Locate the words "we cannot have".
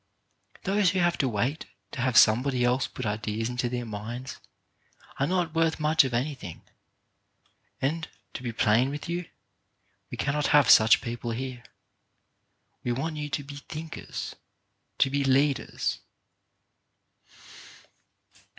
10.09-10.71